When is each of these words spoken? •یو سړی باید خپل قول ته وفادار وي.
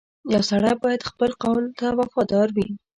•یو 0.33 0.41
سړی 0.49 0.73
باید 0.83 1.07
خپل 1.09 1.31
قول 1.43 1.63
ته 1.79 1.87
وفادار 1.99 2.47
وي. 2.55 2.67